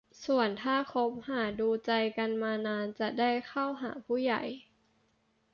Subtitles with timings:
[0.25, 4.41] ส่วนถ้าคบหาดูใจกันมานานจะได้เข้าหาผู้ใหญ่